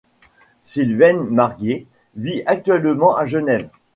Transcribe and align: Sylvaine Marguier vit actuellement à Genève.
Sylvaine 0.63 1.29
Marguier 1.29 1.85
vit 2.15 2.41
actuellement 2.47 3.15
à 3.15 3.27
Genève. 3.27 3.69